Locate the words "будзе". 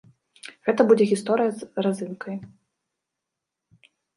0.91-1.05